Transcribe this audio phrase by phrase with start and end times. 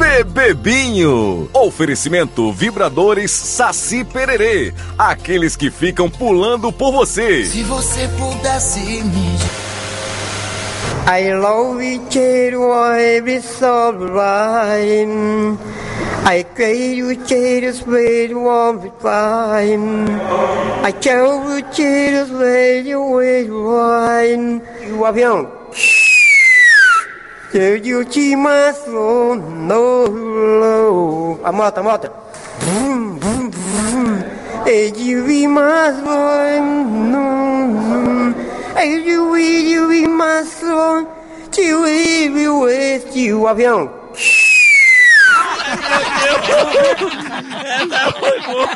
[0.00, 1.50] Bebebinho.
[1.52, 4.72] Oferecimento vibradores Saci Pererê.
[4.96, 7.44] Aqueles que ficam pulando por você.
[7.44, 9.36] Se você pudesse me
[11.06, 15.58] I love you, every soul line.
[16.24, 20.08] I create you, cheers, wait, one time.
[20.82, 24.62] I tell you, cheers, wait, you wait, wine.
[24.82, 25.60] E o avião?
[27.52, 29.34] Eu te mais no.
[31.42, 32.08] A moto, a moto.
[32.60, 34.22] Brum, brum, brum.
[34.66, 36.12] E you be mais no,
[38.80, 41.08] E you be, you be mais no.
[41.50, 43.90] Te we with you, avião.
[47.64, 48.68] Essa foi boa.